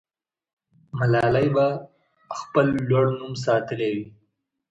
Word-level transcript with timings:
ملالۍ 0.97 1.47
به 1.55 1.67
خپل 2.39 2.67
لوړ 2.89 3.05
نوم 3.19 3.33
ساتلی 3.45 3.89
وي. 3.95 4.05